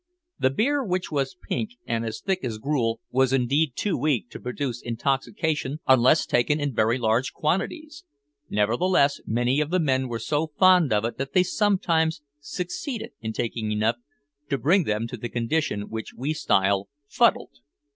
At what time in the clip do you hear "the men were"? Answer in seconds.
9.69-10.17